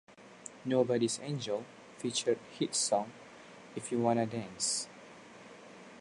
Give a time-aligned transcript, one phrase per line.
[0.65, 1.63] "Nobody's Angel"
[1.99, 3.11] featured the hit song,
[3.75, 4.87] "If You Wanna Dance".